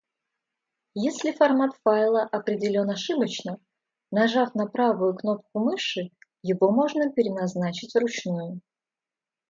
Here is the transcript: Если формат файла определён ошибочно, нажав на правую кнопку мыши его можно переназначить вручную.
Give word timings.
Если 0.99 1.31
формат 1.39 1.75
файла 1.83 2.23
определён 2.37 2.89
ошибочно, 2.95 3.55
нажав 4.19 4.55
на 4.63 4.65
правую 4.65 5.13
кнопку 5.15 5.59
мыши 5.69 6.09
его 6.41 6.71
можно 6.81 7.11
переназначить 7.11 7.93
вручную. 7.93 8.61